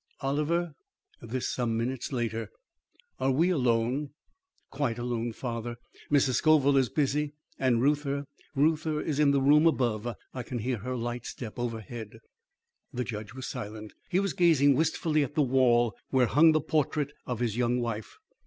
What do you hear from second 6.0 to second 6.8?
Mrs. Scoville